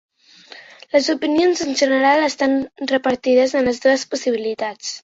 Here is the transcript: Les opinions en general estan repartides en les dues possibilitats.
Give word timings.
Les 0.95 1.09
opinions 1.15 1.61
en 1.67 1.77
general 1.83 2.27
estan 2.31 2.59
repartides 2.97 3.57
en 3.63 3.71
les 3.71 3.85
dues 3.87 4.09
possibilitats. 4.17 4.95